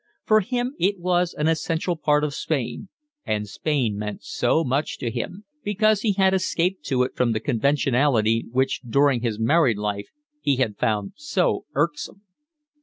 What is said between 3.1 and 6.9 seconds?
and Spain meant much to him, because he had escaped